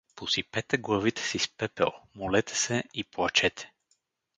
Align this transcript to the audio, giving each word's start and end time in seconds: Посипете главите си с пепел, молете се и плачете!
Посипете 0.15 0.77
главите 0.77 1.21
си 1.21 1.39
с 1.39 1.47
пепел, 1.57 1.91
молете 2.15 2.55
се 2.57 2.83
и 2.93 3.03
плачете! 3.03 3.71